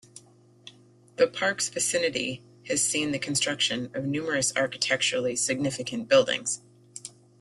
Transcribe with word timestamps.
The 1.17 1.27
park's 1.27 1.69
vicinity 1.69 2.41
has 2.67 2.81
seen 2.83 3.11
the 3.11 3.19
construction 3.19 3.91
of 3.93 4.03
numerous 4.03 4.51
architecturally 4.55 5.35
significant 5.35 6.09
buildings. 6.09 6.61